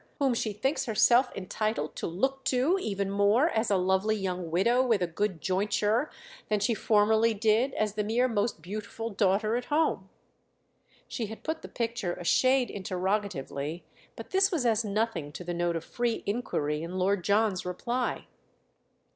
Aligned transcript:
whom 0.17 0.33
she 0.33 0.51
thinks 0.51 0.87
herself 0.87 1.31
entitled 1.35 1.95
to 1.95 2.07
'look 2.07 2.43
to' 2.43 2.79
even 2.81 3.11
more 3.11 3.49
as 3.49 3.69
a 3.69 3.77
lovely 3.77 4.15
young 4.15 4.49
widow 4.49 4.81
with 4.81 4.99
a 4.99 5.05
good 5.05 5.39
jointure 5.41 6.09
than 6.49 6.59
she 6.59 6.73
formerly 6.73 7.35
did 7.35 7.71
as 7.75 7.93
the 7.93 8.03
mere 8.03 8.27
most 8.27 8.63
beautiful 8.63 9.11
daughter 9.11 9.55
at 9.55 9.65
home." 9.65 10.09
She 11.07 11.27
had 11.27 11.43
put 11.43 11.61
the 11.61 11.67
picture 11.67 12.13
a 12.15 12.23
shade 12.23 12.71
interrogatively, 12.71 13.83
but 14.15 14.31
this 14.31 14.51
was 14.51 14.65
as 14.65 14.83
nothing 14.83 15.31
to 15.33 15.43
the 15.43 15.53
note 15.53 15.75
of 15.75 15.83
free 15.83 16.23
inquiry 16.25 16.81
in 16.81 16.97
Lord 16.97 17.23
John's 17.23 17.63
reply. 17.63 18.25